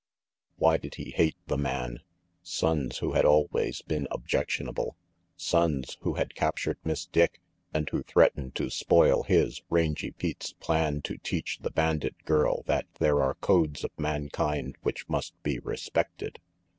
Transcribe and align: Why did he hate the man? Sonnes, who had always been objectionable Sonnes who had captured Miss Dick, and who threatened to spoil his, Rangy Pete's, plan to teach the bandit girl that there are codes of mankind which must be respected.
Why 0.55 0.77
did 0.77 0.95
he 0.95 1.11
hate 1.11 1.35
the 1.45 1.59
man? 1.59 1.99
Sonnes, 2.43 3.01
who 3.01 3.11
had 3.11 3.23
always 3.23 3.83
been 3.83 4.07
objectionable 4.09 4.97
Sonnes 5.37 5.97
who 6.01 6.15
had 6.15 6.33
captured 6.33 6.79
Miss 6.83 7.05
Dick, 7.05 7.39
and 7.71 7.87
who 7.87 8.01
threatened 8.01 8.55
to 8.55 8.71
spoil 8.71 9.21
his, 9.21 9.61
Rangy 9.69 10.09
Pete's, 10.09 10.53
plan 10.53 11.03
to 11.03 11.19
teach 11.19 11.59
the 11.59 11.69
bandit 11.69 12.15
girl 12.25 12.63
that 12.65 12.87
there 12.99 13.21
are 13.21 13.35
codes 13.35 13.83
of 13.83 13.91
mankind 13.95 14.75
which 14.81 15.07
must 15.07 15.39
be 15.43 15.59
respected. 15.59 16.39